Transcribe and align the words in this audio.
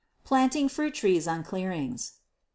Planting 0.23 0.67
Fruit 0.67 0.95
Trees 0.95 1.27
on 1.27 1.43
Clearings. 1.43 2.13